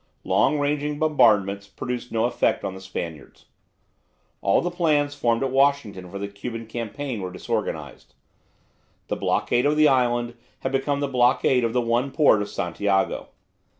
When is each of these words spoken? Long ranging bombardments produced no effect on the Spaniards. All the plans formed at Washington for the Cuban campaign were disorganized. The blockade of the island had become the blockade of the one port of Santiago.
Long 0.23 0.57
ranging 0.57 0.97
bombardments 0.97 1.67
produced 1.67 2.11
no 2.11 2.25
effect 2.25 2.65
on 2.65 2.73
the 2.73 2.81
Spaniards. 2.81 3.45
All 4.41 4.59
the 4.59 4.71
plans 4.71 5.13
formed 5.13 5.43
at 5.43 5.51
Washington 5.51 6.09
for 6.09 6.17
the 6.17 6.27
Cuban 6.27 6.65
campaign 6.65 7.21
were 7.21 7.31
disorganized. 7.31 8.15
The 9.09 9.15
blockade 9.15 9.67
of 9.67 9.77
the 9.77 9.87
island 9.87 10.33
had 10.61 10.71
become 10.71 11.01
the 11.01 11.07
blockade 11.07 11.63
of 11.63 11.73
the 11.73 11.81
one 11.81 12.09
port 12.09 12.41
of 12.41 12.49
Santiago. 12.49 13.27